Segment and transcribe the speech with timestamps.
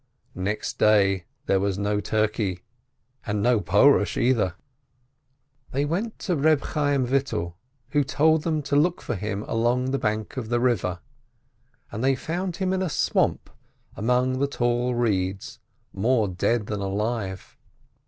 [0.41, 2.61] Next day, there was no turkey,
[3.23, 4.55] and no Porush, either!
[5.73, 7.57] WHENCE A PEOVEKB 79 They went to Eeb Chayyim Vital,
[7.89, 11.01] who told them to look for him along the bank of the river,
[11.91, 13.47] and they found him in a swamp
[13.95, 15.59] among the tall reeds,
[15.93, 17.55] more dead than alive.